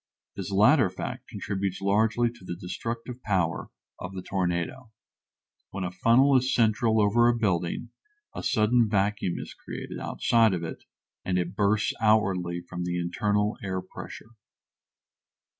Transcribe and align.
This 0.35 0.49
latter 0.49 0.89
fact 0.89 1.27
contributes 1.27 1.79
largely 1.79 2.31
to 2.31 2.43
the 2.43 2.55
destructive 2.55 3.21
power 3.21 3.69
of 3.99 4.15
the 4.15 4.23
tornado. 4.23 4.89
When 5.69 5.83
a 5.83 5.91
funnel 5.91 6.35
is 6.35 6.55
central 6.55 6.99
over 6.99 7.27
a 7.29 7.35
building 7.37 7.91
a 8.33 8.41
sudden 8.41 8.89
vacuum 8.89 9.37
is 9.37 9.53
created 9.53 9.99
outside 9.99 10.55
of 10.55 10.63
it 10.63 10.85
and 11.23 11.37
it 11.37 11.55
bursts 11.55 11.93
outwardly 12.01 12.61
from 12.61 12.83
the 12.83 12.97
internal 12.99 13.59
air 13.63 13.79
pressure. 13.79 14.31